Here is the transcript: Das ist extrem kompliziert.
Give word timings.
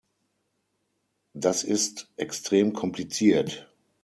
Das 1.35 1.61
ist 1.63 2.09
extrem 2.15 2.73
kompliziert. 2.73 3.71